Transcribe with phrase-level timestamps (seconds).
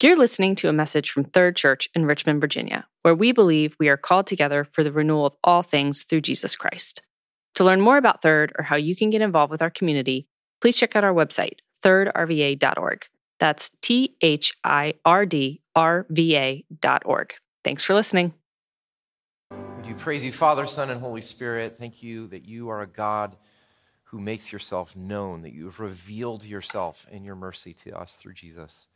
[0.00, 3.88] You're listening to a message from Third Church in Richmond, Virginia, where we believe we
[3.88, 7.02] are called together for the renewal of all things through Jesus Christ.
[7.56, 10.28] To learn more about Third or how you can get involved with our community,
[10.60, 13.06] please check out our website, thirdrva.org.
[13.40, 17.34] That's T H I R D R V A.org.
[17.64, 18.34] Thanks for listening.
[19.50, 21.74] We do praise you, Father, Son, and Holy Spirit.
[21.74, 23.36] Thank you that you are a God
[24.04, 28.34] who makes yourself known, that you have revealed yourself in your mercy to us through
[28.34, 28.86] Jesus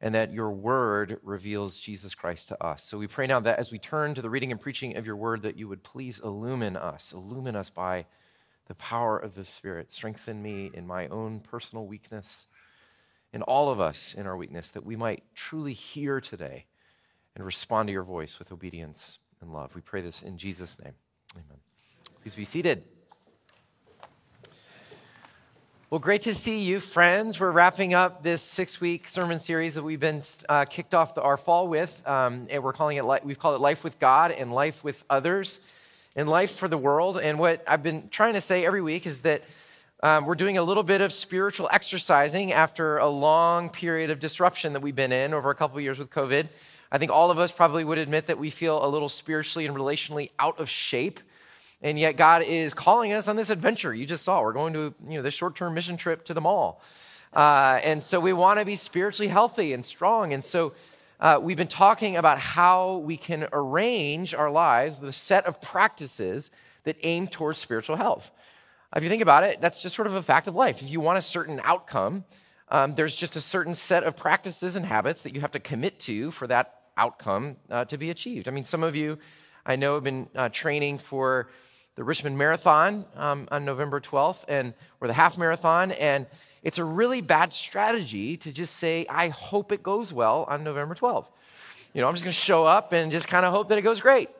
[0.00, 2.82] and that your word reveals Jesus Christ to us.
[2.84, 5.16] So we pray now that as we turn to the reading and preaching of your
[5.16, 8.06] word, that you would please illumine us, illumine us by
[8.66, 9.92] the power of the Spirit.
[9.92, 12.46] Strengthen me in my own personal weakness,
[13.32, 16.66] in all of us in our weakness, that we might truly hear today
[17.34, 19.74] and respond to your voice with obedience and love.
[19.74, 20.94] We pray this in Jesus' name.
[21.34, 21.58] Amen.
[22.22, 22.84] Please be seated.
[25.90, 27.40] Well, great to see you, friends.
[27.40, 31.36] We're wrapping up this six-week sermon series that we've been uh, kicked off the, our
[31.36, 34.84] fall with, um, and we're calling it we've called it "Life with God" and "Life
[34.84, 35.58] with Others,"
[36.14, 39.22] and "Life for the World." And what I've been trying to say every week is
[39.22, 39.42] that
[40.00, 44.74] um, we're doing a little bit of spiritual exercising after a long period of disruption
[44.74, 46.46] that we've been in over a couple of years with COVID.
[46.92, 49.74] I think all of us probably would admit that we feel a little spiritually and
[49.74, 51.18] relationally out of shape.
[51.82, 53.94] And yet God is calling us on this adventure.
[53.94, 56.82] You just saw we're going to you know this short-term mission trip to the mall,
[57.32, 60.32] uh, and so we want to be spiritually healthy and strong.
[60.32, 60.74] And so
[61.20, 66.50] uh, we've been talking about how we can arrange our lives, the set of practices
[66.84, 68.30] that aim towards spiritual health.
[68.94, 70.82] If you think about it, that's just sort of a fact of life.
[70.82, 72.24] If you want a certain outcome,
[72.68, 76.00] um, there's just a certain set of practices and habits that you have to commit
[76.00, 78.48] to for that outcome uh, to be achieved.
[78.48, 79.18] I mean, some of you
[79.64, 81.48] I know have been uh, training for
[81.96, 86.26] the Richmond Marathon um, on November 12th, and or the half marathon, and
[86.62, 90.94] it's a really bad strategy to just say, "I hope it goes well on November
[90.94, 91.26] 12th."
[91.92, 93.82] You know, I'm just going to show up and just kind of hope that it
[93.82, 94.30] goes great.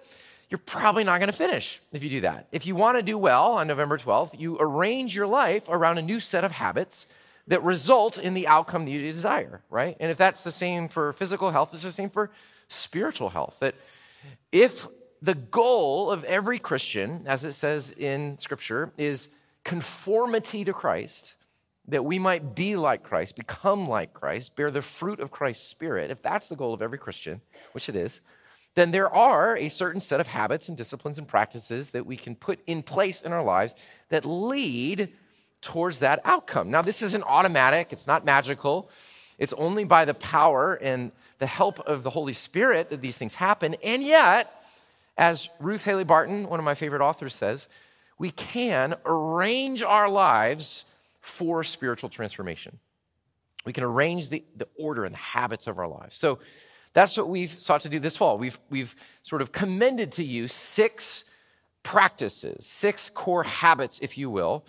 [0.51, 2.48] You're probably not going to finish if you do that.
[2.53, 6.03] If you want to do well on November 12th, you arrange your life around a
[6.03, 7.06] new set of habits
[7.47, 9.97] that result in the outcome that you desire, right?
[10.00, 12.31] And if that's the same for physical health, it's the same for
[12.69, 13.59] spiritual health.
[13.60, 13.75] That
[14.53, 14.87] if
[15.22, 19.28] the goal of every Christian, as it says in Scripture, is
[19.64, 21.34] conformity to Christ,
[21.88, 26.10] that we might be like Christ, become like Christ, bear the fruit of Christ's Spirit.
[26.10, 27.41] If that's the goal of every Christian,
[27.72, 28.20] which it is,
[28.76, 32.34] then there are a certain set of habits and disciplines and practices that we can
[32.34, 33.75] put in place in our lives
[34.09, 35.12] that lead
[35.60, 36.70] towards that outcome.
[36.70, 38.88] Now, this isn't automatic, it's not magical.
[39.38, 43.34] It's only by the power and the help of the Holy Spirit that these things
[43.34, 43.75] happen.
[43.82, 44.59] And yet,
[45.20, 47.69] as Ruth Haley Barton, one of my favorite authors, says,
[48.19, 50.86] we can arrange our lives
[51.20, 52.78] for spiritual transformation.
[53.66, 56.16] We can arrange the, the order and the habits of our lives.
[56.16, 56.38] So
[56.94, 58.38] that's what we've sought to do this fall.
[58.38, 61.25] We've, we've sort of commended to you six
[61.82, 64.64] practices, six core habits, if you will,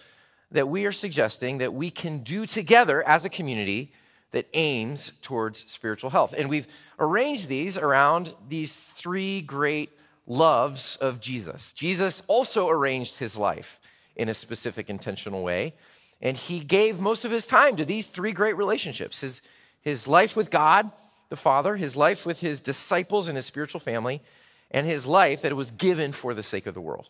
[0.52, 3.94] that we are suggesting that we can do together as a community
[4.32, 6.34] that aims towards spiritual health.
[6.38, 6.68] And we've
[7.00, 9.92] arranged these around these three great
[10.32, 11.74] loves of Jesus.
[11.74, 13.82] Jesus also arranged his life
[14.16, 15.74] in a specific, intentional way,
[16.22, 19.42] and he gave most of his time to these three great relationships his,
[19.82, 20.90] his life with God,
[21.30, 24.22] the Father, his life with his disciples and his spiritual family,
[24.70, 27.10] and his life that was given for the sake of the world.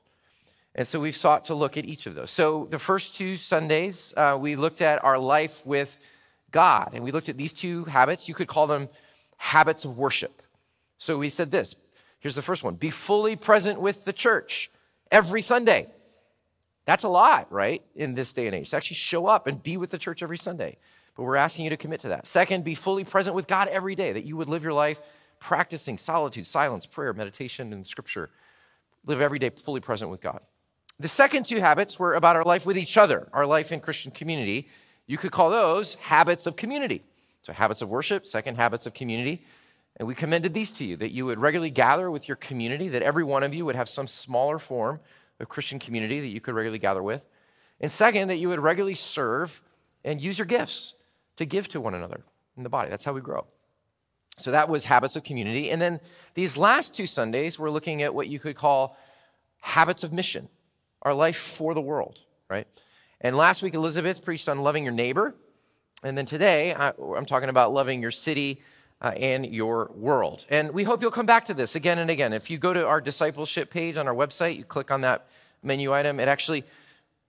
[0.74, 2.32] And so we've sought to look at each of those.
[2.32, 5.96] So the first two Sundays, uh, we looked at our life with
[6.50, 8.28] God, and we looked at these two habits.
[8.28, 8.90] You could call them
[9.38, 10.42] habits of worship.
[10.98, 11.76] So we said this
[12.22, 14.72] Here's the first one be fully present with the church
[15.12, 15.88] every Sunday.
[16.86, 19.78] That's a lot, right, in this day and age, to actually show up and be
[19.78, 20.78] with the church every Sunday.
[21.16, 22.26] But we're asking you to commit to that.
[22.26, 25.00] Second, be fully present with God every day, that you would live your life
[25.40, 28.30] practicing solitude, silence, prayer, meditation, and scripture.
[29.06, 30.40] Live every day fully present with God.
[31.00, 34.12] The second two habits were about our life with each other, our life in Christian
[34.12, 34.70] community.
[35.08, 37.04] You could call those habits of community.
[37.42, 39.44] So, habits of worship, second, habits of community.
[40.02, 43.04] And we commended these to you that you would regularly gather with your community, that
[43.04, 45.00] every one of you would have some smaller form
[45.40, 47.22] of Christian community that you could regularly gather with.
[47.80, 49.62] And second, that you would regularly serve
[50.04, 50.96] and use your gifts
[51.38, 52.24] to give to one another
[52.58, 52.90] in the body.
[52.90, 53.46] That's how we grow.
[54.40, 55.70] So that was habits of community.
[55.70, 56.00] And then
[56.34, 58.98] these last two Sundays, we're looking at what you could call
[59.60, 60.50] habits of mission,
[61.04, 62.66] our life for the world, right?
[63.20, 65.36] And last week, Elizabeth preached on loving your neighbor.
[66.02, 68.64] And then today, I'm talking about loving your city
[69.02, 70.46] uh, in your world.
[70.50, 72.34] And we hope you'll come back to this again and again.
[72.34, 75.28] If you go to our discipleship page on our website, you click on that
[75.64, 76.64] menu item, it actually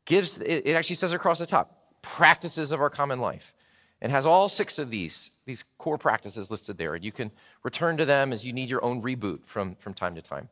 [0.04, 3.54] gives, it actually says across the top, practices of our common life,
[4.00, 7.30] and has all six of these these core practices listed there, and you can
[7.64, 10.48] return to them as you need your own reboot from, from time to time.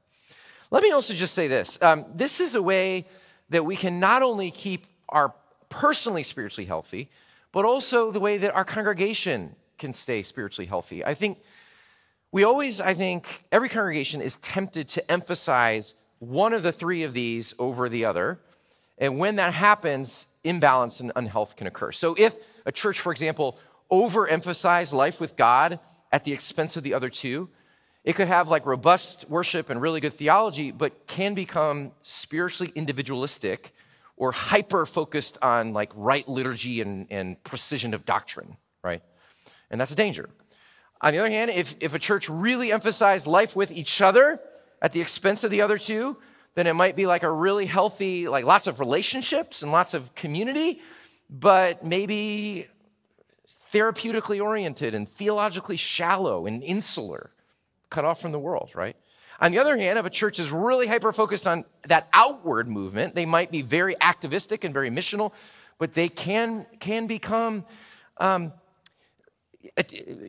[0.73, 3.07] Let me also just say this um, this is a way
[3.51, 5.35] that we can not only keep our
[5.69, 7.11] personally spiritually healthy,
[7.53, 11.05] but also the way that our congregation can stay spiritually healthy.
[11.05, 11.39] I think
[12.31, 17.13] we always, I think, every congregation is tempted to emphasize one of the three of
[17.13, 18.39] these over the other.
[18.99, 21.91] And when that happens, imbalance and unhealth can occur.
[21.91, 23.59] So if a church, for example,
[23.91, 25.81] overemphasized life with God
[26.13, 27.49] at the expense of the other two,
[28.05, 33.75] it could have like robust worship and really good theology, but can become spiritually individualistic
[34.17, 39.03] or hyper focused on like right liturgy and, and precision of doctrine, right?
[39.71, 40.29] And that's a danger.
[41.01, 44.41] On the other hand, if, if a church really emphasized life with each other
[44.83, 46.19] at the expense of the other two,
[46.55, 50.15] then it might be like a really healthy, like lots of relationships and lots of
[50.15, 50.81] community,
[51.31, 52.67] but maybe
[53.73, 57.31] therapeutically oriented and theologically shallow and insular,
[57.89, 58.97] cut off from the world, right?
[59.41, 63.15] On the other hand, if a church is really hyper focused on that outward movement,
[63.15, 65.33] they might be very activistic and very missional,
[65.79, 67.65] but they can, can become
[68.19, 68.53] um,
[69.77, 69.83] Uh,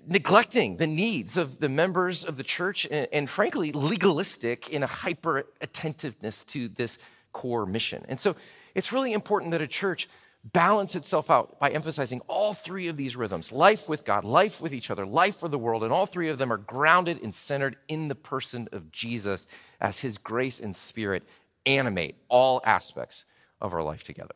[0.06, 4.88] neglecting the needs of the members of the church and, and, frankly legalistic in a
[4.88, 6.98] hyper attentiveness to this
[7.31, 8.04] core mission.
[8.10, 8.36] And so
[8.75, 10.10] it's really important that a church
[10.44, 14.74] balance itself out by emphasizing all three of these rhythms life with god life with
[14.74, 17.78] each other life for the world and all three of them are grounded and centered
[17.88, 19.45] in the person of jesus
[19.80, 21.22] as his grace and spirit
[21.68, 23.24] animate all aspects
[23.62, 24.33] of our life together.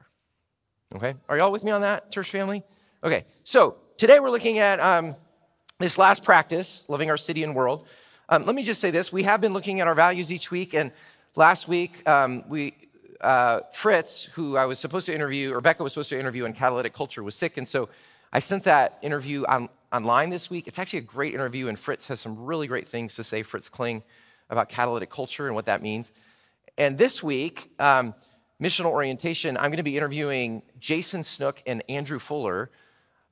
[0.95, 1.15] Okay?
[1.27, 2.63] Are y'all with me on that church family?
[3.03, 5.15] Okay so today we're looking at um,
[5.79, 7.87] this last practice, loving our city and world.
[8.27, 10.73] Um, let me just say this: we have been looking at our values each week,
[10.73, 10.91] and
[11.35, 12.75] last week um, we
[13.21, 16.53] uh, Fritz, who I was supposed to interview, or Becca was supposed to interview on
[16.53, 17.89] catalytic culture, was sick, and so
[18.33, 20.67] I sent that interview on, online this week.
[20.67, 23.43] It's actually a great interview, and Fritz has some really great things to say.
[23.43, 24.03] Fritz Kling
[24.49, 26.11] about catalytic culture and what that means.
[26.77, 28.13] And this week, um,
[28.61, 32.69] missional orientation, I'm going to be interviewing Jason Snook and Andrew Fuller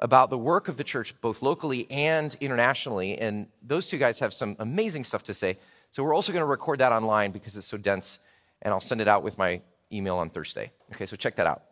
[0.04, 3.18] about the work of the church, both locally and internationally.
[3.18, 5.58] And those two guys have some amazing stuff to say.
[5.92, 8.20] So we're also going to record that online because it's so dense,
[8.62, 9.62] and I'll send it out with my
[9.92, 10.72] email on Thursday.
[10.92, 11.64] Okay, so check that out.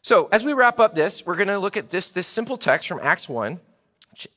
[0.00, 2.88] So as we wrap up this, we're going to look at this, this simple text
[2.88, 3.60] from Acts 1.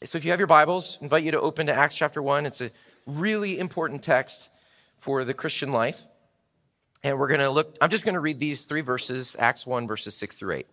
[0.05, 2.45] So if you have your Bibles, I invite you to open to Acts chapter 1.
[2.45, 2.71] It's a
[3.05, 4.49] really important text
[4.99, 6.05] for the Christian life.
[7.03, 9.87] And we're going to look, I'm just going to read these three verses, Acts 1,
[9.87, 10.67] verses 6 through 8.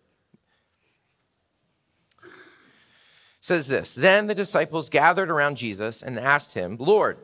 [3.44, 7.19] Says this Then the disciples gathered around Jesus and asked him, Lord,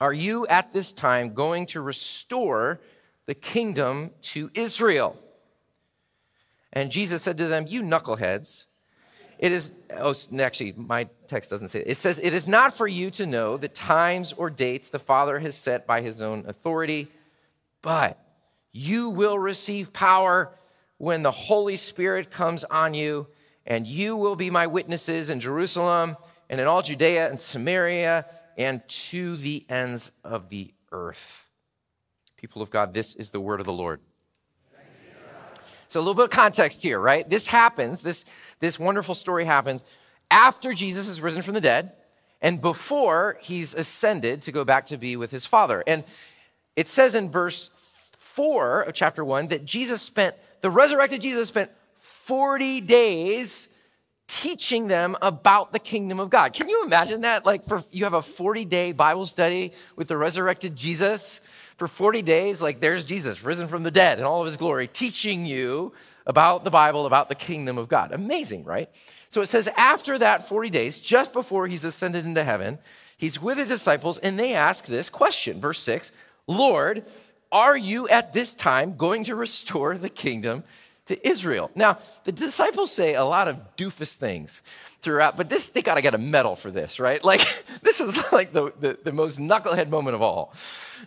[0.00, 2.80] are you at this time going to restore
[3.26, 5.18] the kingdom to Israel?
[6.72, 8.66] And Jesus said to them, You knuckleheads.
[9.40, 11.88] It is, oh, actually, my text doesn't say it.
[11.88, 15.40] It says, It is not for you to know the times or dates the Father
[15.40, 17.08] has set by his own authority,
[17.82, 18.24] but
[18.70, 20.52] you will receive power
[20.98, 23.26] when the Holy Spirit comes on you
[23.66, 26.16] and you will be my witnesses in Jerusalem
[26.50, 28.26] and in all Judea and Samaria
[28.56, 31.46] and to the ends of the earth.
[32.36, 34.00] People of God, this is the word of the Lord.
[35.88, 37.28] So, a little bit of context here, right?
[37.28, 38.24] This happens, this,
[38.58, 39.84] this wonderful story happens
[40.30, 41.92] after Jesus is risen from the dead
[42.42, 45.84] and before he's ascended to go back to be with his Father.
[45.86, 46.02] And
[46.74, 47.70] it says in verse
[48.16, 51.70] 4 of chapter 1 that Jesus spent, the resurrected Jesus spent
[52.04, 53.68] 40 days
[54.28, 56.52] teaching them about the kingdom of God.
[56.52, 57.46] Can you imagine that?
[57.46, 61.40] Like for you have a 40 day Bible study with the resurrected Jesus
[61.78, 64.86] for 40 days, like there's Jesus risen from the dead in all of his glory,
[64.86, 65.92] teaching you
[66.26, 68.12] about the Bible, about the kingdom of God.
[68.12, 68.90] Amazing, right?
[69.30, 72.78] So it says after that 40 days, just before he's ascended into heaven,
[73.16, 76.12] he's with his disciples and they ask this question, verse 6,
[76.46, 77.04] Lord,
[77.50, 80.64] are you at this time going to restore the kingdom
[81.06, 81.70] to Israel.
[81.74, 84.62] Now, the disciples say a lot of doofus things
[85.02, 87.22] throughout, but this, they gotta get a medal for this, right?
[87.34, 87.42] Like,
[87.82, 90.54] this is like the, the, the, most knucklehead moment of all.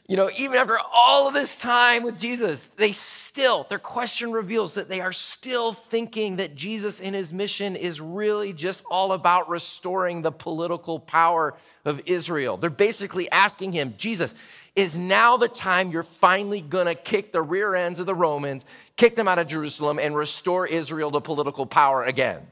[0.07, 4.75] You know, even after all of this time with Jesus, they still, their question reveals
[4.75, 9.49] that they are still thinking that Jesus and his mission is really just all about
[9.49, 12.57] restoring the political power of Israel.
[12.57, 14.35] They're basically asking him, Jesus,
[14.77, 18.63] is now the time you're finally gonna kick the rear ends of the Romans,
[18.96, 22.51] kick them out of Jerusalem, and restore Israel to political power again.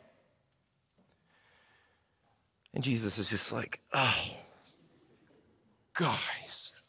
[2.74, 4.38] And Jesus is just like, oh,
[5.94, 6.82] guys.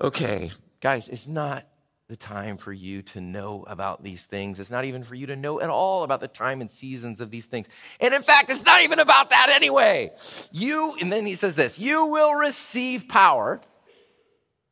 [0.00, 1.67] Okay, guys, it's not
[2.08, 4.58] the time for you to know about these things.
[4.58, 7.30] It's not even for you to know at all about the time and seasons of
[7.30, 7.66] these things.
[8.00, 10.12] And in fact, it's not even about that anyway.
[10.50, 13.60] You, and then he says this you will receive power.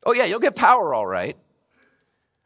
[0.03, 1.37] Oh, yeah, you'll get power all right.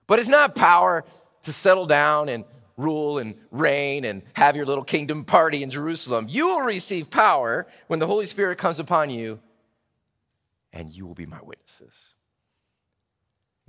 [0.08, 1.06] But it's not power
[1.44, 2.44] to settle down and
[2.76, 6.26] rule and reign and have your little kingdom party in Jerusalem.
[6.30, 9.40] You will receive power when the Holy Spirit comes upon you,
[10.74, 11.94] and you will be my witnesses.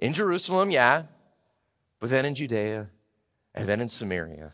[0.02, 1.04] In Jerusalem, yeah,
[2.00, 2.88] but then in Judea,
[3.54, 4.52] and then in Samaria,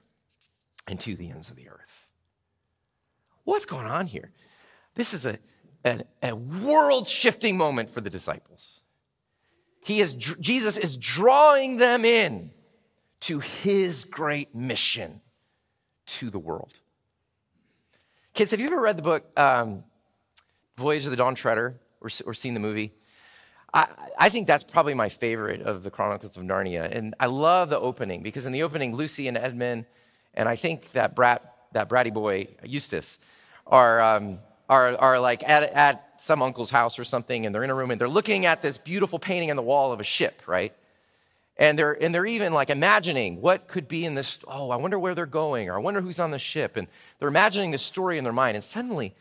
[0.86, 2.10] and to the ends of the earth.
[3.44, 4.30] What's going on here?
[4.94, 5.38] This is a,
[5.86, 8.82] a, a world shifting moment for the disciples.
[9.82, 12.50] He is, Jesus is drawing them in
[13.20, 15.22] to his great mission
[16.08, 16.78] to the world.
[18.34, 19.82] Kids, have you ever read the book um,
[20.76, 22.92] Voyage of the Dawn Treader or, or seen the movie?
[23.74, 26.90] I, think that's probably my favorite of the Chronicles of Narnia.
[26.90, 29.84] And I love the opening because in the opening, Lucy and Edmund,
[30.34, 33.18] and I think that brat, that bratty boy, Eustace,
[33.66, 37.70] are, um, are, are like at, at some uncle's house or something, and they're in
[37.70, 40.42] a room and they're looking at this beautiful painting on the wall of a ship,
[40.46, 40.72] right?
[41.58, 44.38] And they're, and they're even like imagining what could be in this.
[44.46, 46.76] Oh, I wonder where they're going, or I wonder who's on the ship.
[46.76, 46.86] And
[47.18, 48.54] they're imagining the story in their mind.
[48.54, 49.14] And suddenly,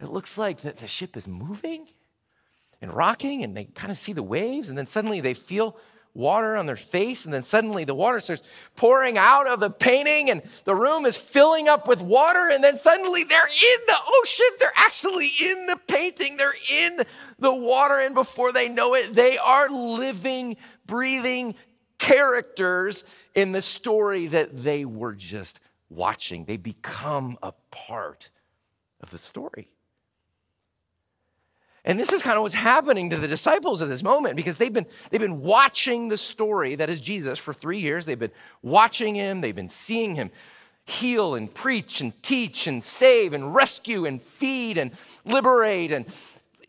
[0.00, 1.88] it looks like that the ship is moving
[2.80, 4.68] and rocking, and they kind of see the waves.
[4.68, 5.76] And then suddenly they feel
[6.14, 8.42] water on their face, and then suddenly the water starts
[8.74, 12.76] pouring out of the painting, and the room is filling up with water, and then
[12.76, 14.46] suddenly they're in the oh ocean.
[14.58, 17.00] They're actually in the painting, they're in
[17.38, 20.56] the water, and before they know it, they are living,
[20.86, 21.54] breathing,
[21.98, 26.44] characters in the story that they were just watching.
[26.44, 28.30] They become a part
[29.00, 29.68] of the story.
[31.90, 34.72] And this is kind of what's happening to the disciples at this moment because they've
[34.72, 38.06] been, they've been watching the story that is Jesus for three years.
[38.06, 38.30] They've been
[38.62, 40.30] watching him, they've been seeing him
[40.84, 44.92] heal and preach and teach and save and rescue and feed and
[45.24, 46.06] liberate and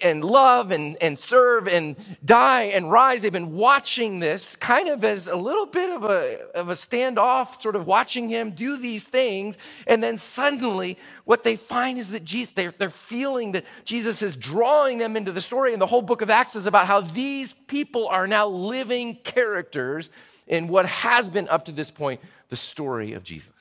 [0.03, 3.22] and love and, and serve and die and rise.
[3.22, 7.62] They've been watching this kind of as a little bit of a, of a standoff,
[7.62, 9.58] sort of watching him do these things.
[9.88, 14.36] And then suddenly, what they find is that Jesus, they're, they're feeling that Jesus is
[14.36, 15.74] drawing them into the story.
[15.74, 20.10] And the whole book of Acts is about how these people are now living characters
[20.48, 23.60] in what has been up to this point the story of Jesus.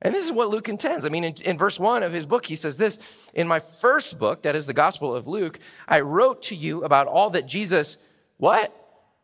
[0.00, 1.04] And this is what Luke intends.
[1.04, 2.98] I mean, in, in, verse one of his book, he says this
[3.34, 7.08] In my first book, that is the Gospel of Luke, I wrote to you about
[7.08, 7.96] all that Jesus,
[8.36, 8.72] what?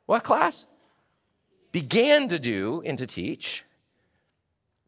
[0.06, 0.66] What class?
[1.70, 3.64] Began to do and to teach.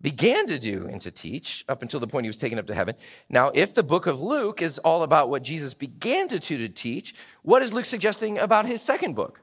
[0.01, 2.75] Began to do and to teach up until the point he was taken up to
[2.75, 2.97] heaven.
[3.29, 6.69] Now, if the book of Luke is all about what Jesus began to do to
[6.69, 9.41] teach, what is Luke suggesting about his second book?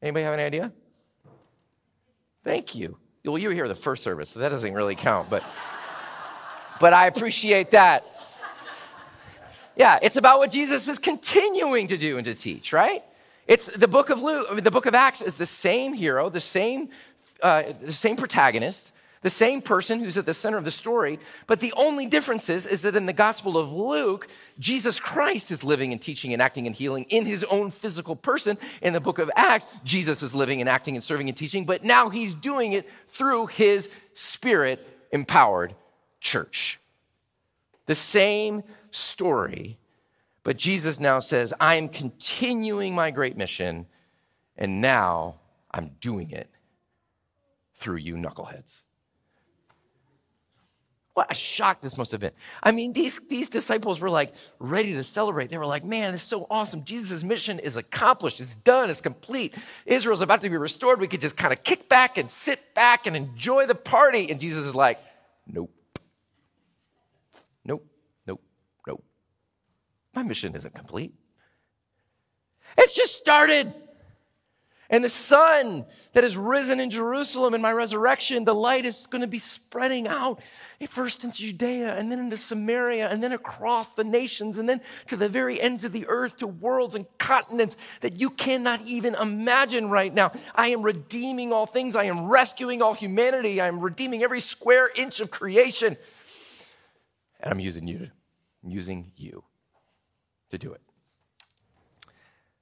[0.00, 0.72] Anybody have an idea?
[2.42, 2.98] Thank you.
[3.24, 5.44] Well, you were here the first service, so that doesn't really count, but,
[6.80, 8.04] but I appreciate that.
[9.76, 13.04] Yeah, it's about what Jesus is continuing to do and to teach, right?
[13.46, 16.88] It's the book of Luke, the book of Acts is the same hero, the same,
[17.40, 18.90] uh, the same protagonist,
[19.22, 22.66] the same person who's at the center of the story, but the only difference is,
[22.66, 26.66] is that in the Gospel of Luke, Jesus Christ is living and teaching and acting
[26.66, 28.58] and healing in his own physical person.
[28.82, 31.84] In the book of Acts, Jesus is living and acting and serving and teaching, but
[31.84, 35.74] now he's doing it through his spirit empowered
[36.20, 36.80] church.
[37.86, 39.78] The same story,
[40.42, 43.86] but Jesus now says, I am continuing my great mission,
[44.56, 45.36] and now
[45.70, 46.50] I'm doing it
[47.74, 48.82] through you knuckleheads.
[51.14, 52.32] What a shock this must have been.
[52.62, 55.50] I mean, these, these disciples were like ready to celebrate.
[55.50, 56.84] They were like, man, this is so awesome.
[56.84, 59.54] Jesus' mission is accomplished, it's done, it's complete.
[59.84, 61.00] Israel's about to be restored.
[61.00, 64.30] We could just kind of kick back and sit back and enjoy the party.
[64.30, 64.98] And Jesus is like,
[65.46, 65.70] nope.
[67.64, 67.86] Nope,
[68.26, 68.40] nope,
[68.86, 69.04] nope.
[70.14, 71.12] My mission isn't complete.
[72.78, 73.72] It's just started.
[74.92, 79.22] And the sun that has risen in Jerusalem in my resurrection, the light is going
[79.22, 80.38] to be spreading out
[80.86, 85.16] first into Judea and then into Samaria and then across the nations and then to
[85.16, 89.88] the very ends of the earth to worlds and continents that you cannot even imagine
[89.88, 90.30] right now.
[90.54, 91.96] I am redeeming all things.
[91.96, 93.62] I am rescuing all humanity.
[93.62, 95.96] I am redeeming every square inch of creation.
[97.40, 98.10] And I'm using you.
[98.62, 99.42] I'm using you
[100.50, 100.82] to do it.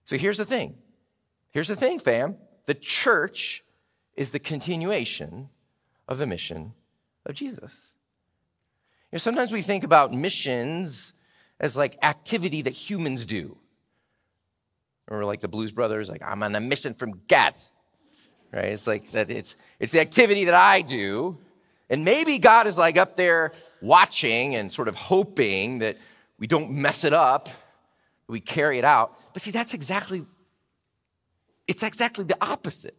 [0.04, 0.76] So here's the thing
[1.50, 3.64] Here's the thing, fam the church
[4.14, 5.49] is the continuation
[6.07, 6.73] of the mission
[7.26, 7.73] of Jesus.
[9.11, 11.14] You know, sometimes we think about missions
[11.59, 13.57] as like activity that humans do.
[15.09, 17.54] Or like the Blues Brothers, like, I'm on a mission from God.
[18.52, 18.66] Right?
[18.66, 21.38] It's like that it's it's the activity that I do.
[21.88, 23.52] And maybe God is like up there
[23.83, 25.97] watching and sort of hoping that
[26.38, 27.49] we don't mess it up,
[28.28, 29.16] we carry it out.
[29.33, 30.25] But see, that's exactly
[31.70, 32.96] it's exactly the opposite.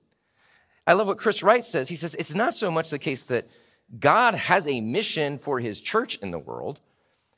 [0.87, 1.89] I love what Chris Wright says.
[1.89, 3.49] He says it's not so much the case that
[3.99, 6.79] God has a mission for his church in the world,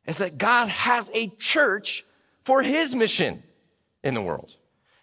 [0.05, 2.05] as that God has a church
[2.43, 3.41] for his mission
[4.03, 4.57] in the world.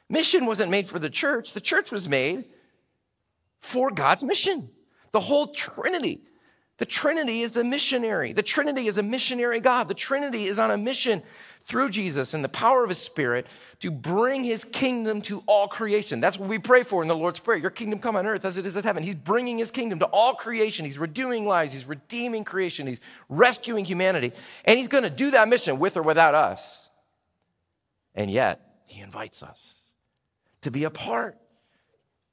[0.08, 2.44] Mission wasn't made for the church, the church was made
[3.58, 4.70] for God's mission.
[5.10, 6.20] The whole Trinity.
[6.80, 8.32] The Trinity is a missionary.
[8.32, 9.86] The Trinity is a missionary God.
[9.86, 11.22] The Trinity is on a mission
[11.62, 13.46] through Jesus and the power of his spirit
[13.80, 16.22] to bring his kingdom to all creation.
[16.22, 17.58] That's what we pray for in the Lord's Prayer.
[17.58, 19.02] Your kingdom come on earth as it is in heaven.
[19.02, 20.86] He's bringing his kingdom to all creation.
[20.86, 21.74] He's redoing lives.
[21.74, 22.86] He's redeeming creation.
[22.86, 24.32] He's rescuing humanity.
[24.64, 26.88] And he's going to do that mission with or without us.
[28.14, 29.82] And yet, he invites us
[30.62, 31.36] to be a part.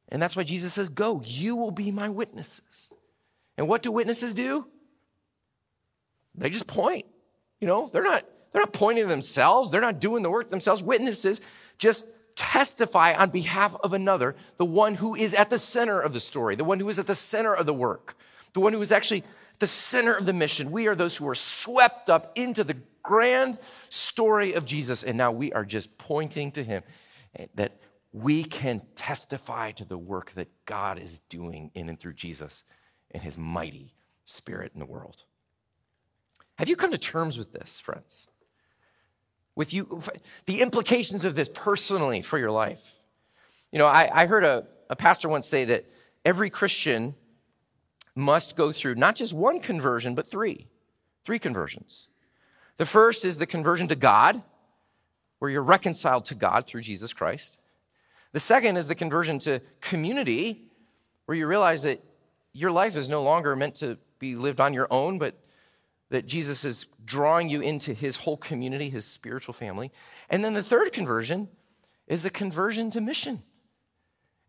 [0.07, 2.87] And that's why Jesus says, Go, you will be my witnesses.
[3.57, 4.67] And what do witnesses do?
[6.35, 7.05] They just point.
[7.59, 10.81] You know, they're not they're not pointing themselves, they're not doing the work themselves.
[10.81, 11.41] Witnesses
[11.77, 16.19] just testify on behalf of another, the one who is at the center of the
[16.19, 18.15] story, the one who is at the center of the work,
[18.53, 19.23] the one who is actually
[19.59, 20.71] the center of the mission.
[20.71, 23.57] We are those who are swept up into the grand
[23.89, 26.83] story of Jesus, and now we are just pointing to him
[27.35, 27.79] eh, that
[28.13, 32.63] we can testify to the work that God is doing in and through Jesus
[33.11, 33.93] and his mighty
[34.25, 35.23] spirit in the world.
[36.57, 38.27] Have you come to terms with this, friends?
[39.55, 40.01] With you,
[40.45, 42.95] the implications of this personally for your life.
[43.71, 45.85] You know, I, I heard a, a pastor once say that
[46.25, 47.15] every Christian
[48.15, 50.67] must go through not just one conversion, but three.
[51.23, 52.07] Three conversions.
[52.77, 54.41] The first is the conversion to God,
[55.39, 57.59] where you're reconciled to God through Jesus Christ.
[58.31, 60.69] The second is the conversion to community,
[61.25, 62.03] where you realize that
[62.57, 65.35] your life is no longer meant to be lived on your own, but
[66.09, 69.91] that Jesus is drawing you into his whole community, his spiritual family.
[70.27, 71.49] And then the third conversion
[72.07, 73.43] is the conversion to mission.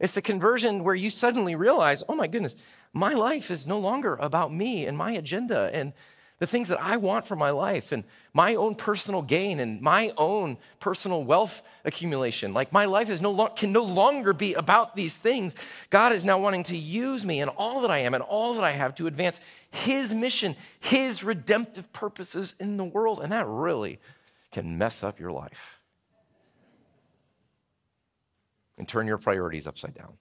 [0.00, 2.56] It's the conversion where you suddenly realize, oh my goodness,
[2.94, 5.92] my life is no longer about me and my agenda and
[6.38, 10.12] the things that I want for my life and my own personal gain and my
[10.16, 12.54] own personal wealth accumulation.
[12.54, 15.56] Like my life is no lo- can no longer be about these things.
[15.90, 18.64] God is now wanting to use me and all that I am and all that
[18.64, 23.20] I have to advance his mission, his redemptive purposes in the world.
[23.20, 23.98] And that really
[24.52, 25.80] can mess up your life
[28.78, 30.14] and turn your priorities upside down.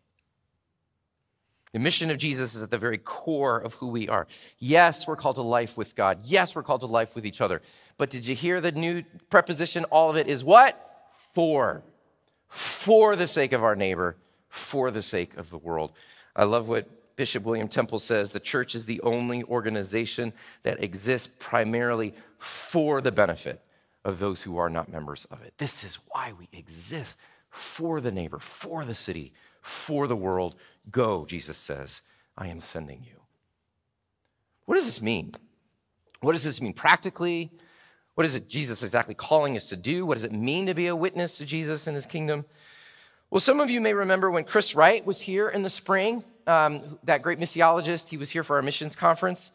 [1.74, 4.28] The mission of Jesus is at the very core of who we are.
[4.58, 6.20] Yes, we're called to life with God.
[6.24, 7.62] Yes, we're called to life with each other.
[7.98, 9.84] But did you hear the new preposition?
[9.86, 10.76] All of it is what?
[11.34, 11.84] For.
[12.48, 14.16] For the sake of our neighbor,
[14.50, 15.92] for the sake of the world.
[16.36, 21.30] I love what Bishop William Temple says the church is the only organization that exists
[21.40, 23.62] primarily for the benefit
[24.06, 25.54] of those who are not members of it.
[25.58, 27.18] This is why we exist
[27.50, 29.34] for the neighbor, for the city,
[29.68, 30.56] for the world.
[30.90, 32.02] Go, Jesus says,
[32.38, 33.22] I am sending you.
[34.66, 35.32] What does this mean?
[36.22, 37.52] What does this mean practically?
[38.16, 40.06] What is it Jesus exactly calling us to do?
[40.06, 42.46] What does it mean to be a witness to Jesus and his kingdom?
[43.30, 46.98] Well, some of you may remember when Chris Wright was here in the spring, um,
[47.04, 49.52] that great missiologist, he was here for our missions conference,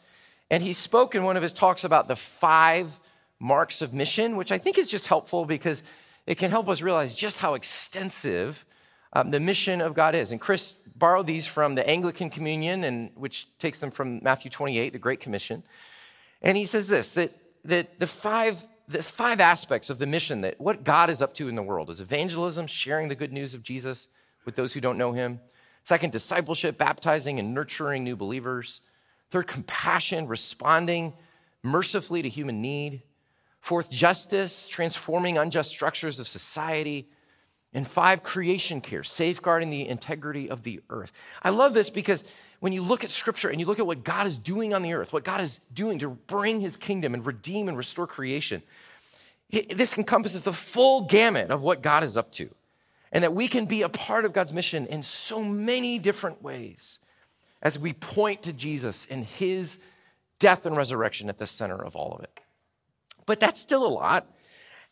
[0.51, 3.01] and he spoke in one of his talks about the five
[3.41, 5.83] marks of mission, which I think is just helpful because
[6.27, 8.65] it can help us realize just how extensive
[9.13, 10.33] um, the mission of God is.
[10.33, 14.93] And Chris borrowed these from the Anglican Communion, and which takes them from Matthew 28,
[14.93, 15.63] the Great Commission.
[16.41, 17.33] And he says this that,
[17.65, 21.49] that the five the five aspects of the mission that what God is up to
[21.49, 24.09] in the world is evangelism, sharing the good news of Jesus
[24.45, 25.41] with those who don't know him.
[25.85, 28.81] Second, discipleship, baptizing and nurturing new believers.
[29.31, 31.15] Third, compassion, responding
[31.63, 33.03] mercifully to human need.
[33.61, 37.09] Fourth, justice, transforming unjust structures of society.
[37.75, 41.11] And five, creation care, safeguarding the integrity of the earth.
[41.43, 42.23] I love this because
[42.61, 44.93] when you look at scripture and you look at what God is doing on the
[44.93, 48.63] earth, what God is doing to bring his kingdom and redeem and restore creation,
[49.51, 52.51] this encompasses the full gamut of what God is up to.
[53.11, 56.99] And that we can be a part of God's mission in so many different ways
[57.61, 59.79] as we point to Jesus and his
[60.39, 62.41] death and resurrection at the center of all of it.
[63.27, 64.27] But that's still a lot.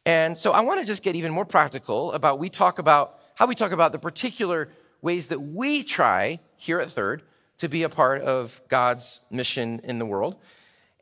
[0.06, 3.46] And so I want to just get even more practical about we talk about how
[3.46, 4.68] we talk about the particular
[5.02, 7.22] ways that we try here at Third
[7.58, 10.36] to be a part of God's mission in the world.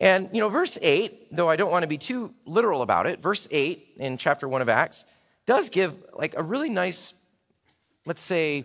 [0.00, 3.20] And you know, verse 8, though I don't want to be too literal about it,
[3.20, 5.04] verse 8 in chapter 1 of Acts
[5.46, 7.14] does give like a really nice,
[8.06, 8.64] let's say,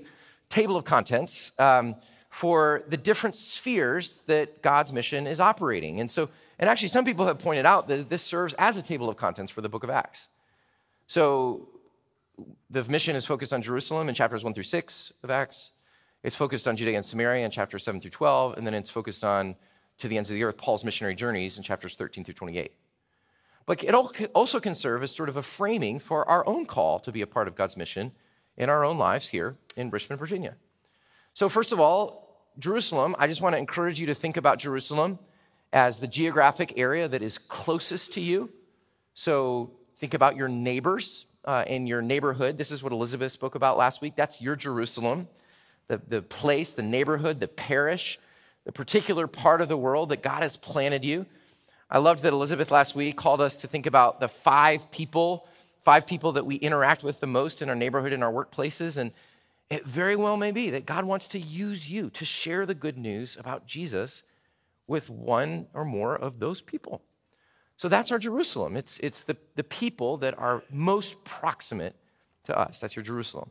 [0.50, 1.96] table of contents um,
[2.30, 6.00] for the different spheres that God's mission is operating.
[6.00, 6.30] And so,
[6.64, 9.52] and actually, some people have pointed out that this serves as a table of contents
[9.52, 10.30] for the book of Acts.
[11.08, 11.68] So,
[12.70, 15.74] the mission is focused on Jerusalem in chapters 1 through 6 of Acts.
[16.24, 18.58] It's focused on Judea and Samaria in chapters 7 through 12.
[18.58, 19.58] And then it's focused on
[19.98, 22.72] to the ends of the earth, Paul's missionary journeys in chapters 13 through 28.
[23.66, 27.12] But it also can serve as sort of a framing for our own call to
[27.12, 28.14] be a part of God's mission
[28.56, 30.56] in our own lives here in Richmond, Virginia.
[31.34, 35.20] So, first of all, Jerusalem, I just want to encourage you to think about Jerusalem
[35.74, 38.52] as the geographic area that is closest to you.
[39.16, 42.58] So, think about your neighbors uh, in your neighborhood.
[42.58, 44.16] This is what Elizabeth spoke about last week.
[44.16, 45.28] That's your Jerusalem,
[45.88, 48.20] the, the place, the neighborhood, the parish,
[48.66, 51.26] the particular part of the world that God has planted you.
[51.90, 55.48] I loved that Elizabeth last week called us to think about the five people,
[55.84, 58.98] five people that we interact with the most in our neighborhood, in our workplaces.
[58.98, 59.12] And
[59.70, 62.98] it very well may be that God wants to use you to share the good
[62.98, 64.24] news about Jesus
[64.88, 67.02] with one or more of those people.
[67.78, 68.78] So that's our Jerusalem.
[68.78, 71.96] It's, it's the, the people that are most proximate
[72.46, 72.80] to us.
[72.80, 73.50] That's your Jerusalem.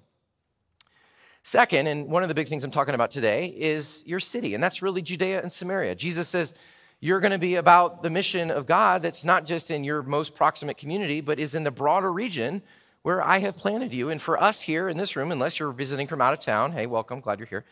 [1.43, 4.63] Second, and one of the big things I'm talking about today is your city, and
[4.63, 5.97] that's really Judea and Samaria.
[5.97, 6.55] Jesus says,
[7.01, 10.37] you're going to be about the mission of God that's not just in your most
[10.37, 12.63] proximate community, but is in the broader region
[13.03, 14.09] where I have planted you.
[14.09, 16.87] And for us here in this room, unless you're visiting from out of town, hey,
[16.87, 17.65] welcome, glad you're here.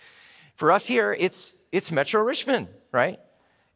[0.57, 3.21] For us here, it's, it's Metro Richmond, right?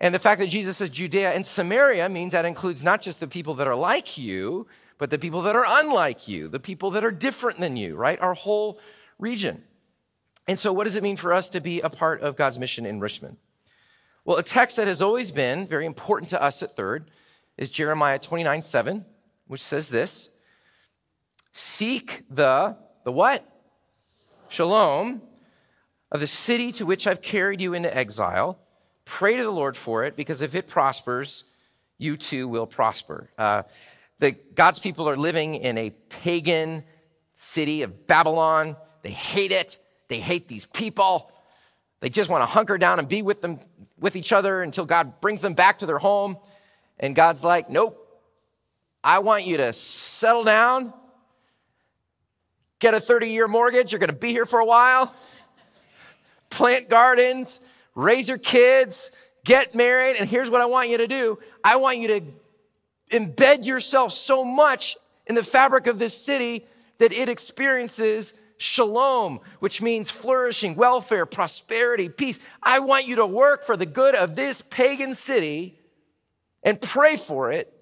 [0.01, 3.29] And the fact that Jesus says Judea and Samaria means that includes not just the
[3.29, 4.67] people that are like you,
[4.99, 8.21] but the people that are unlike you, the people that are different than you, right?
[8.21, 8.81] Our whole
[9.19, 9.63] region.
[10.47, 12.85] And so, what does it mean for us to be a part of God's mission
[12.85, 13.39] in Richmond?
[14.25, 17.11] Well, a text that has always been very important to us at Third
[17.57, 19.05] is Jeremiah 29 7,
[19.47, 20.29] which says this
[21.53, 23.43] Seek the, the what?
[24.49, 25.23] Shalom
[26.13, 28.59] of the city to which I've carried you into exile.
[29.05, 31.45] Pray to the Lord for it, because if it prospers,
[31.99, 33.31] you too will prosper.
[33.37, 33.63] Uh,
[34.19, 36.85] the, God's people are living in a pagan
[37.37, 38.77] city of Babylon.
[39.03, 39.79] They hate it.
[40.09, 41.31] They hate these people.
[42.01, 43.59] They just want to hunker down and be with them
[43.99, 46.37] with each other until God brings them back to their home.
[46.99, 47.99] And God's like, nope,
[49.03, 50.93] I want you to settle down,
[52.79, 53.93] get a 30 year mortgage.
[53.93, 55.15] You're going to be here for a while,
[56.51, 57.61] plant gardens,
[57.95, 59.11] raise your kids,
[59.45, 60.17] get married.
[60.19, 62.21] And here's what I want you to do I want you to
[63.11, 66.67] embed yourself so much in the fabric of this city
[66.99, 72.39] that it experiences shalom, which means flourishing, welfare, prosperity, peace.
[72.63, 75.79] I want you to work for the good of this pagan city
[76.63, 77.73] and pray for it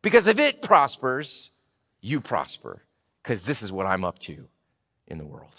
[0.00, 1.50] because if it prospers,
[2.00, 2.82] you prosper
[3.22, 4.48] because this is what I'm up to
[5.06, 5.54] in the world.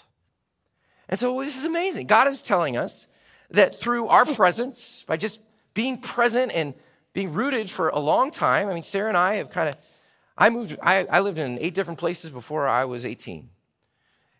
[1.08, 2.06] And so this is amazing.
[2.06, 3.06] God is telling us
[3.50, 5.40] that through our presence, by just
[5.74, 6.74] being present and
[7.12, 9.76] being rooted for a long time, I mean, Sarah and I have kind of,
[10.36, 13.48] I moved, I, I lived in eight different places before I was 18.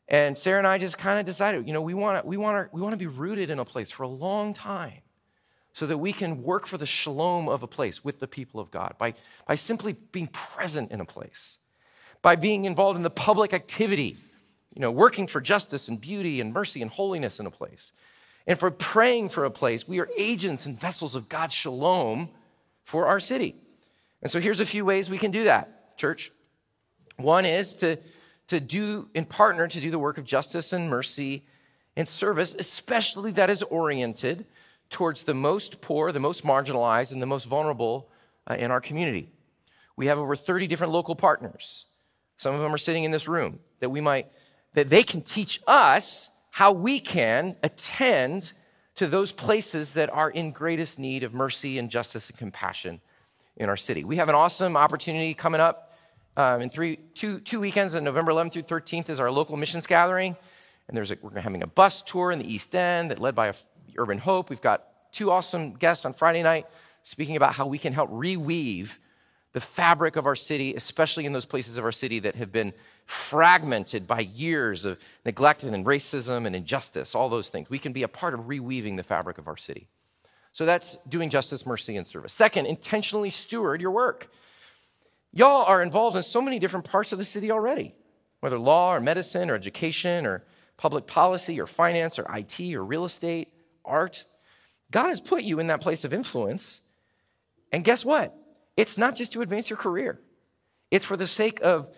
[0.09, 2.71] And Sarah and I just kind of decided, you know, we want to we want
[2.71, 5.01] to we want to be rooted in a place for a long time
[5.75, 8.71] so that we can work for the shalom of a place with the people of
[8.71, 9.13] God by,
[9.47, 11.59] by simply being present in a place,
[12.23, 14.17] by being involved in the public activity,
[14.73, 17.91] you know, working for justice and beauty and mercy and holiness in a place.
[18.47, 22.29] And for praying for a place, we are agents and vessels of God's shalom
[22.85, 23.57] for our city.
[24.23, 26.31] And so here's a few ways we can do that, church.
[27.17, 27.99] One is to
[28.49, 31.45] to do in partner to do the work of justice and mercy
[31.97, 34.47] and service, especially that is oriented
[34.91, 38.09] towards the most poor, the most marginalized, and the most vulnerable
[38.47, 39.31] uh, in our community.
[39.97, 41.87] We have over 30 different local partners.
[42.37, 44.27] Some of them are sitting in this room that we might,
[44.75, 48.53] that they can teach us how we can attend
[48.95, 53.01] to those places that are in greatest need of mercy and justice and compassion
[53.57, 54.05] in our city.
[54.05, 55.97] We have an awesome opportunity coming up
[56.37, 59.85] um, in three, two, two weekends on November 11th through 13th is our local missions
[59.85, 60.37] gathering.
[60.87, 63.49] And there's a, we're having a bus tour in the East End that led by
[63.49, 63.55] a,
[63.97, 64.49] Urban Hope.
[64.49, 66.67] We've got two awesome guests on Friday night
[67.03, 68.99] speaking about how we can help reweave
[69.55, 72.75] the fabric of our city, especially in those places of our city that have been
[73.07, 77.71] fragmented by years of neglect and racism and injustice, all those things.
[77.71, 79.87] We can be a part of reweaving the fabric of our city.
[80.53, 82.33] So that's doing justice, mercy, and service.
[82.33, 84.29] Second, intentionally steward your work.
[85.33, 87.95] Y'all are involved in so many different parts of the city already,
[88.41, 90.45] whether law or medicine or education or
[90.77, 93.53] public policy or finance or IT or real estate,
[93.85, 94.25] art.
[94.91, 96.81] God has put you in that place of influence.
[97.71, 98.37] And guess what?
[98.77, 100.21] It's not just to advance your career,
[100.91, 101.89] it's for the sake of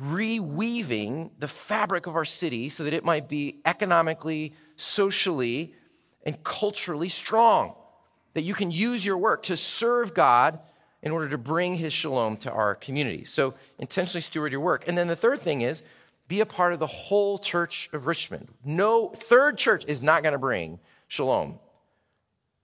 [0.00, 5.74] reweaving the fabric of our city so that it might be economically, socially,
[6.24, 7.76] and culturally strong.
[8.34, 10.58] That you can use your work to serve God
[11.02, 13.24] in order to bring his shalom to our community.
[13.24, 14.88] So intentionally steward your work.
[14.88, 15.82] And then the third thing is
[16.26, 18.48] be a part of the whole church of Richmond.
[18.64, 21.60] No third church is not going to bring shalom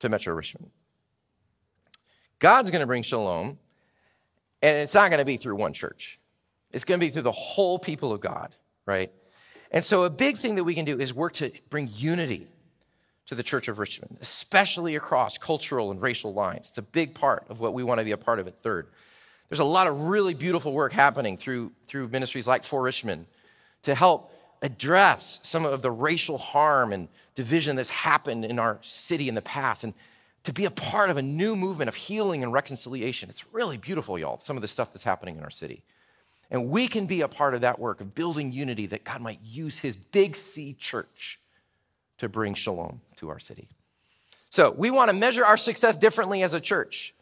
[0.00, 0.70] to Metro Richmond.
[2.40, 3.58] God's going to bring shalom,
[4.62, 6.18] and it's not going to be through one church.
[6.72, 8.54] It's going to be through the whole people of God,
[8.86, 9.12] right?
[9.70, 12.48] And so, a big thing that we can do is work to bring unity
[13.26, 16.68] to the Church of Richmond, especially across cultural and racial lines.
[16.70, 18.88] It's a big part of what we want to be a part of at Third.
[19.48, 23.26] There's a lot of really beautiful work happening through, through ministries like For Richmond
[23.82, 29.28] to help address some of the racial harm and division that's happened in our city
[29.28, 29.94] in the past and
[30.44, 33.28] to be a part of a new movement of healing and reconciliation.
[33.28, 35.82] It's really beautiful, y'all, some of the stuff that's happening in our city.
[36.50, 39.40] And we can be a part of that work of building unity that God might
[39.42, 41.38] use his big C church
[42.18, 43.68] to bring shalom to our city.
[44.50, 47.14] So we want to measure our success differently as a church.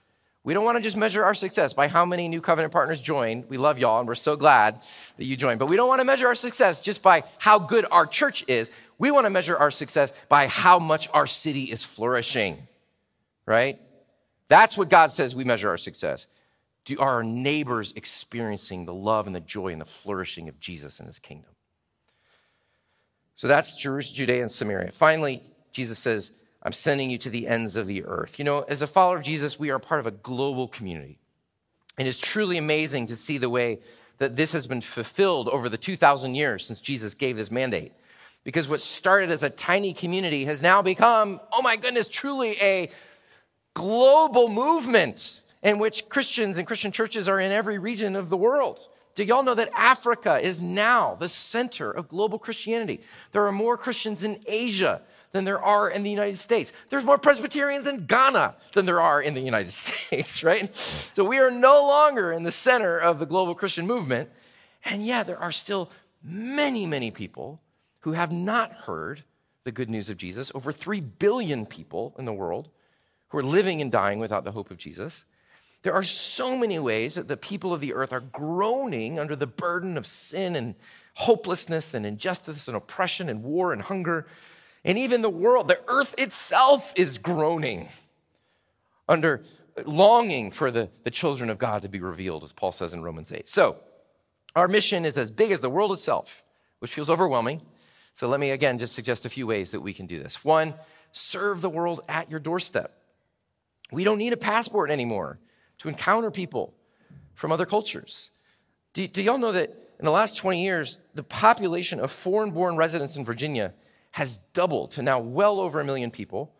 [0.45, 3.45] We don't want to just measure our success by how many new covenant partners join.
[3.49, 4.81] We love y'all and we're so glad
[5.19, 5.59] that you joined.
[5.59, 8.71] But we don't want to measure our success just by how good our church is.
[8.97, 12.67] We want to measure our success by how much our city is flourishing,
[13.49, 13.79] right?
[14.49, 16.27] That's what God says we measure our success.
[16.85, 20.99] Do, are our neighbors experiencing the love and the joy and the flourishing of Jesus
[20.99, 21.51] and his kingdom?
[23.37, 24.93] So that's Jerusalem, Judea, and Samaria.
[24.93, 26.33] Finally, Jesus says,
[26.63, 28.39] I'm sending you to the ends of the earth.
[28.39, 31.19] You know, as a follower of Jesus, we are part of a global community.
[31.97, 33.81] And it's truly amazing to see the way
[34.19, 37.93] that this has been fulfilled over the 2,000 years since Jesus gave this mandate.
[38.45, 42.91] Because what started as a tiny community has now become, oh my goodness, truly a
[43.79, 48.81] global movement in which Christians and Christian churches are in every region of the world.
[49.15, 53.01] Do y'all know that Africa is now the center of global Christianity?
[53.33, 56.73] There are more Christians in Asia than there are in the United States.
[56.89, 60.75] There's more Presbyterians in Ghana than there are in the United States, right?
[60.75, 64.29] So we are no longer in the center of the global Christian movement.
[64.85, 65.91] And yeah, there are still
[66.23, 67.61] many, many people
[68.01, 69.23] who have not heard
[69.65, 70.51] the good news of Jesus.
[70.55, 72.71] Over 3 billion people in the world
[73.29, 75.25] who are living and dying without the hope of Jesus.
[75.83, 79.47] There are so many ways that the people of the earth are groaning under the
[79.47, 80.75] burden of sin and
[81.15, 84.27] hopelessness and injustice and oppression and war and hunger.
[84.85, 87.89] And even the world, the earth itself is groaning
[89.09, 89.43] under
[89.87, 93.33] longing for the, the children of God to be revealed, as Paul says in Romans
[93.33, 93.49] 8.
[93.49, 93.77] So,
[94.57, 96.43] our mission is as big as the world itself,
[96.81, 97.63] which feels overwhelming.
[98.15, 100.45] So, let me again just suggest a few ways that we can do this.
[100.45, 100.75] One,
[101.13, 102.98] serve the world at your doorstep.
[103.93, 105.39] We don't need a passport anymore
[105.79, 106.75] to encounter people
[107.35, 108.31] from other cultures.
[108.93, 112.77] Do, do y'all know that in the last 20 years, the population of foreign born
[112.77, 113.75] residents in Virginia
[114.13, 116.55] has doubled to now well over a million people?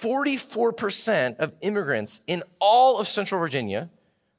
[0.00, 3.90] 44% of immigrants in all of Central Virginia,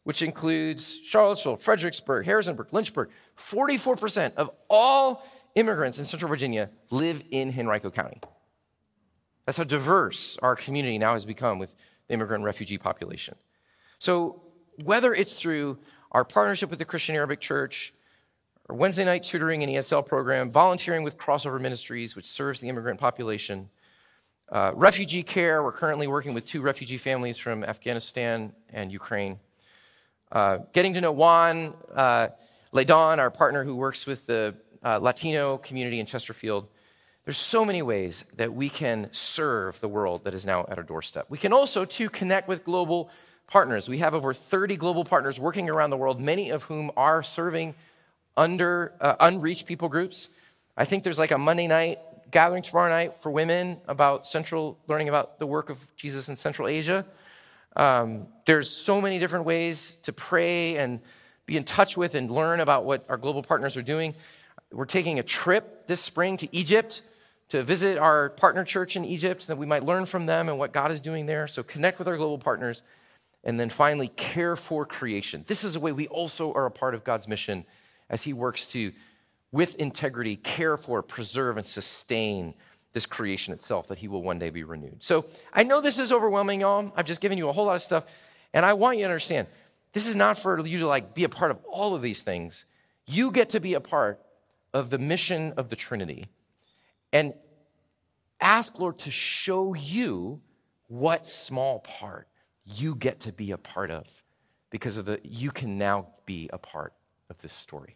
[0.03, 5.23] which includes Charlottesville, Fredericksburg, Harrisonburg, Lynchburg, 44% of all
[5.55, 8.19] immigrants in Central Virginia live in Henrico County.
[9.45, 11.75] That's how diverse our community now has become with
[12.07, 13.35] the immigrant and refugee population.
[13.99, 14.41] So,
[14.83, 15.79] whether it's through
[16.11, 17.93] our partnership with the Christian Arabic Church,
[18.67, 22.99] or Wednesday night tutoring and ESL program, volunteering with Crossover Ministries, which serves the immigrant
[22.99, 23.69] population,
[24.51, 29.39] uh, refugee care, we're currently working with two refugee families from Afghanistan and Ukraine.
[30.31, 32.27] Uh, getting to know Juan uh,
[32.71, 36.67] Ledon, our partner who works with the uh, Latino community in Chesterfield.
[37.25, 40.83] There's so many ways that we can serve the world that is now at our
[40.83, 41.27] doorstep.
[41.29, 43.11] We can also, too, connect with global
[43.47, 43.87] partners.
[43.87, 47.75] We have over 30 global partners working around the world, many of whom are serving
[48.35, 50.29] under uh, unreached people groups.
[50.75, 51.99] I think there's like a Monday night
[52.31, 56.67] gathering tomorrow night for women about central learning about the work of Jesus in Central
[56.67, 57.05] Asia.
[57.75, 61.01] Um, there's so many different ways to pray and
[61.45, 64.15] be in touch with and learn about what our global partners are doing.
[64.71, 67.03] We're taking a trip this spring to Egypt
[67.51, 70.71] to visit our partner church in Egypt that we might learn from them and what
[70.71, 71.47] God is doing there.
[71.47, 72.81] So connect with our global partners
[73.43, 75.43] and then finally, care for creation.
[75.47, 77.65] This is a way we also are a part of God's mission
[78.09, 78.93] as He works to,
[79.51, 82.53] with integrity, care for, preserve, and sustain
[82.93, 85.03] this creation itself that He will one day be renewed.
[85.03, 86.93] So I know this is overwhelming, y'all.
[86.95, 88.05] I've just given you a whole lot of stuff.
[88.53, 89.47] And I want you to understand
[89.91, 92.63] this is not for you to like be a part of all of these things.
[93.07, 94.21] You get to be a part
[94.73, 96.27] of the mission of the Trinity
[97.13, 97.33] and
[98.39, 100.41] ask Lord to show you
[100.87, 102.27] what small part
[102.65, 104.07] you get to be a part of
[104.69, 106.93] because of the you can now be a part
[107.29, 107.95] of this story.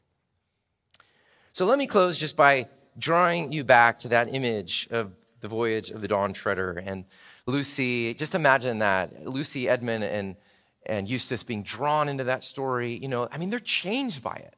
[1.54, 5.90] So let me close just by drawing you back to that image of the voyage
[5.92, 7.06] of the Dawn Treader and
[7.46, 8.14] Lucy.
[8.14, 10.36] Just imagine that Lucy, Edmund, and,
[10.86, 12.98] and Eustace being drawn into that story.
[12.98, 14.56] You know, I mean, they're changed by it.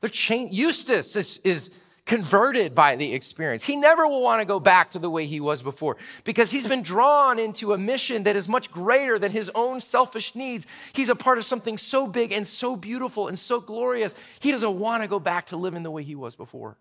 [0.00, 0.54] They're changed.
[0.54, 1.70] Eustace is, is
[2.08, 3.62] converted by the experience.
[3.62, 6.66] He never will want to go back to the way he was before because he's
[6.66, 10.66] been drawn into a mission that is much greater than his own selfish needs.
[10.94, 14.14] He's a part of something so big and so beautiful and so glorious.
[14.40, 16.78] He doesn't want to go back to living the way he was before.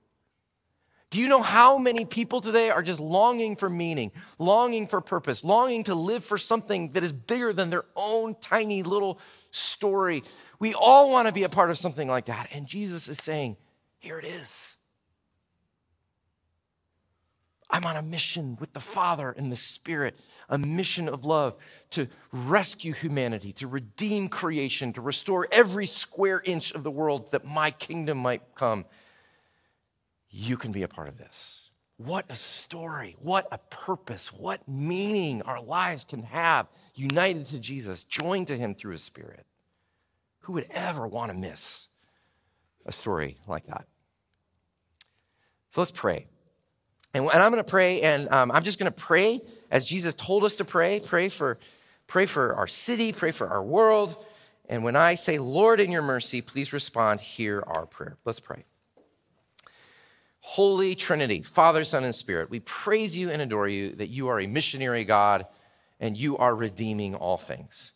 [1.10, 5.44] Do you know how many people today are just longing for meaning, longing for purpose,
[5.44, 9.20] longing to live for something that is bigger than their own tiny little
[9.52, 10.24] story?
[10.60, 12.48] We all want to be a part of something like that.
[12.54, 13.58] And Jesus is saying,
[14.00, 14.77] here it is.
[17.70, 21.58] I'm on a mission with the Father and the Spirit, a mission of love
[21.92, 27.46] to rescue humanity, to redeem creation, to restore every square inch of the world that
[27.46, 28.86] my kingdom might come.
[30.30, 31.70] You can be a part of this.
[31.98, 38.04] What a story, what a purpose, what meaning our lives can have united to Jesus,
[38.04, 39.46] joined to Him through His Spirit.
[40.42, 41.88] Who would ever want to miss
[42.86, 43.88] a story like that?
[45.72, 46.28] So let's pray.
[47.18, 50.14] And, and I'm going to pray, and um, I'm just going to pray as Jesus
[50.14, 51.00] told us to pray.
[51.00, 51.58] Pray for,
[52.06, 54.24] pray for our city, pray for our world.
[54.70, 58.18] And when I say, Lord, in your mercy, please respond, hear our prayer.
[58.24, 58.66] Let's pray.
[60.42, 64.40] Holy Trinity, Father, Son, and Spirit, we praise you and adore you that you are
[64.40, 65.48] a missionary God
[66.00, 67.94] and you are redeeming all things.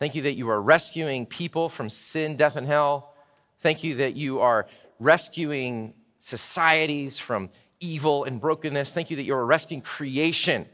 [0.00, 3.14] Thank you that you are rescuing people from sin, death, and hell.
[3.60, 4.66] Thank you that you are
[4.98, 8.92] rescuing societies from evil and brokenness.
[8.92, 10.66] Thank you that you're arresting creation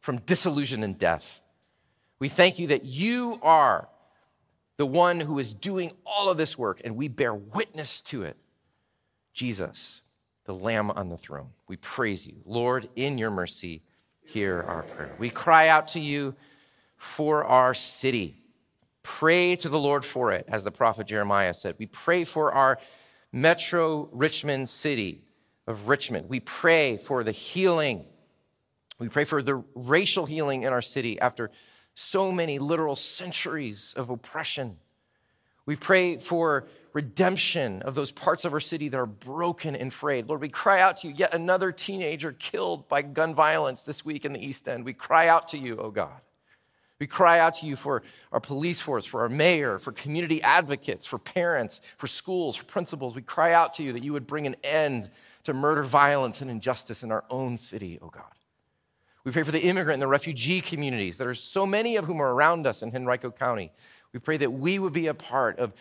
[0.00, 1.42] from disillusion and death.
[2.18, 3.88] We thank you that you are
[4.76, 8.36] the one who is doing all of this work, and we bear witness to it.
[9.32, 10.00] Jesus,
[10.44, 11.50] the Lamb on the throne.
[11.66, 12.36] We praise you.
[12.44, 13.82] Lord, in your mercy,
[14.22, 15.14] hear our prayer.
[15.18, 16.34] We cry out to you
[16.96, 18.34] for our city.
[19.02, 21.76] Pray to the Lord for it, as the prophet Jeremiah said.
[21.78, 22.78] We pray for our
[23.32, 25.25] metro Richmond city
[25.66, 26.28] of Richmond.
[26.28, 28.06] We pray for the healing.
[28.98, 31.50] We pray for the racial healing in our city after
[31.94, 34.76] so many literal centuries of oppression.
[35.64, 40.28] We pray for redemption of those parts of our city that are broken and frayed.
[40.28, 44.24] Lord, we cry out to you, yet another teenager killed by gun violence this week
[44.24, 44.84] in the East End.
[44.84, 46.20] We cry out to you, oh God.
[46.98, 48.02] We cry out to you for
[48.32, 53.14] our police force, for our mayor, for community advocates, for parents, for schools, for principals.
[53.14, 55.10] We cry out to you that you would bring an end
[55.46, 58.24] to murder, violence, and injustice in our own city, oh God.
[59.24, 62.20] We pray for the immigrant and the refugee communities that are so many of whom
[62.20, 63.72] are around us in Henrico County.
[64.12, 65.72] We pray that we would be a part of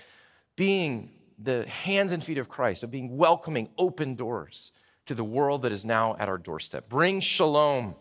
[0.56, 4.72] being the hands and feet of Christ, of being welcoming, open doors
[5.06, 6.90] to the world that is now at our doorstep.
[6.90, 7.96] Bring shalom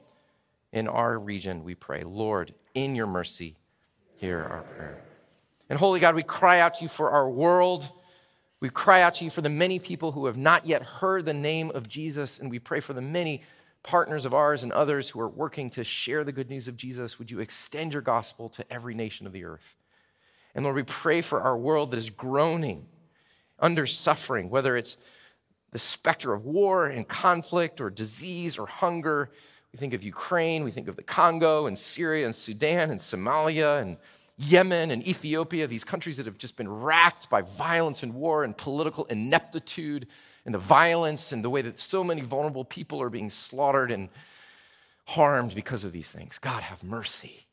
[0.72, 2.05] in our region, we pray.
[2.05, 3.57] Lord, in your mercy,
[4.16, 5.03] hear our prayer.
[5.68, 7.90] And holy God, we cry out to you for our world
[8.64, 11.35] we cry out to you for the many people who have not yet heard the
[11.35, 13.42] name of Jesus, and we pray for the many
[13.83, 17.18] partners of ours and others who are working to share the good news of Jesus.
[17.18, 19.77] Would you extend your gospel to every nation of the earth?
[20.55, 22.87] And Lord, we pray for our world that is groaning
[23.59, 24.96] under suffering, whether it's
[25.72, 29.29] the specter of war and conflict or disease or hunger.
[29.74, 33.83] We think of Ukraine, we think of the Congo and Syria and Sudan and Somalia
[33.83, 33.98] and
[34.37, 38.57] Yemen and Ethiopia, these countries that have just been racked by violence and war and
[38.57, 40.09] political ineptitude
[40.44, 44.09] and the violence and the way that so many vulnerable people are being slaughtered and
[45.07, 46.38] harmed because of these things.
[46.38, 47.47] God, have mercy.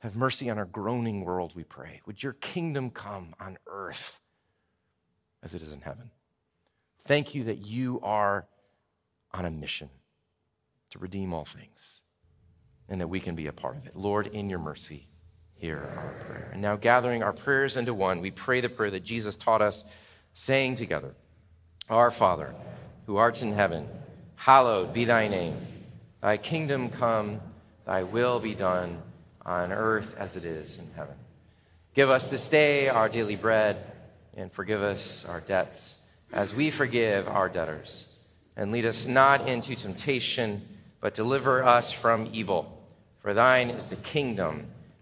[0.00, 2.00] Have mercy on our groaning world, we pray.
[2.06, 4.20] Would your kingdom come on earth
[5.42, 6.10] as it is in heaven?
[6.98, 8.46] Thank you that you are
[9.32, 9.90] on a mission
[10.90, 12.00] to redeem all things
[12.88, 13.96] and that we can be a part of it.
[13.96, 15.06] Lord, in your mercy,
[15.62, 16.50] hear our prayer.
[16.52, 19.84] And now, gathering our prayers into one, we pray the prayer that Jesus taught us,
[20.34, 21.14] saying together,
[21.88, 22.52] Our Father,
[23.06, 23.88] who art in heaven,
[24.34, 25.56] hallowed be thy name.
[26.20, 27.40] Thy kingdom come,
[27.86, 29.00] thy will be done
[29.46, 31.14] on earth as it is in heaven.
[31.94, 33.76] Give us this day our daily bread,
[34.36, 38.08] and forgive us our debts as we forgive our debtors.
[38.56, 40.66] And lead us not into temptation,
[41.00, 42.84] but deliver us from evil.
[43.20, 44.66] For thine is the kingdom